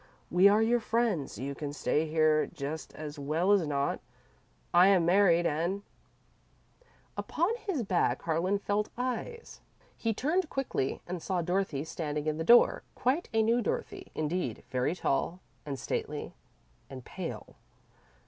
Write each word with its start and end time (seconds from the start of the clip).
"We 0.31 0.47
are 0.47 0.63
your 0.63 0.79
friends. 0.79 1.37
You 1.37 1.53
can 1.53 1.73
stay 1.73 2.07
here 2.07 2.47
just 2.47 2.91
as 2.95 3.19
well 3.19 3.51
as 3.51 3.67
not. 3.67 3.99
I 4.73 4.87
am 4.87 5.05
married 5.05 5.45
and" 5.45 5.83
Upon 7.19 7.55
his 7.57 7.83
back, 7.83 8.23
Harlan 8.23 8.57
felt 8.57 8.89
eyes. 8.97 9.61
He 9.95 10.11
turned 10.11 10.49
quickly, 10.49 11.01
and 11.05 11.21
saw 11.21 11.43
Dorothy 11.43 11.83
standing 11.83 12.25
in 12.25 12.37
the 12.39 12.43
door 12.43 12.81
quite 12.95 13.29
a 13.31 13.43
new 13.43 13.61
Dorothy, 13.61 14.11
indeed; 14.15 14.63
very 14.71 14.95
tall, 14.95 15.39
and 15.67 15.77
stately, 15.77 16.33
and 16.89 17.05
pale. 17.05 17.57